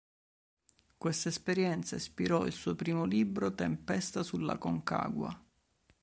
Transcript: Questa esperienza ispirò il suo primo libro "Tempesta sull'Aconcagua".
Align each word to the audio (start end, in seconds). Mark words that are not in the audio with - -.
Questa 0.97 1.29
esperienza 1.29 1.95
ispirò 1.95 2.47
il 2.47 2.53
suo 2.53 2.73
primo 2.73 3.03
libro 3.05 3.53
"Tempesta 3.53 4.23
sull'Aconcagua". 4.23 5.45